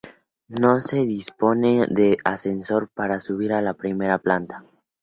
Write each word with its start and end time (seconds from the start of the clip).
No 0.47 0.81
se 0.81 1.05
dispone 1.05 1.85
de 1.87 2.17
ascensor 2.25 2.89
para 2.89 3.19
subir 3.19 3.53
a 3.53 3.61
la 3.61 3.75
primera 3.75 4.17
planta. 4.17 4.65